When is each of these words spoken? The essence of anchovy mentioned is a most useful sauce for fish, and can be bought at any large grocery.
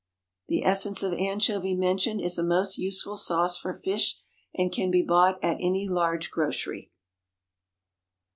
The 0.47 0.63
essence 0.65 1.03
of 1.03 1.13
anchovy 1.13 1.75
mentioned 1.75 2.21
is 2.21 2.39
a 2.39 2.43
most 2.43 2.75
useful 2.75 3.17
sauce 3.17 3.59
for 3.59 3.71
fish, 3.71 4.17
and 4.51 4.71
can 4.73 4.89
be 4.89 5.03
bought 5.03 5.37
at 5.43 5.57
any 5.61 5.87
large 5.87 6.31
grocery. 6.31 6.89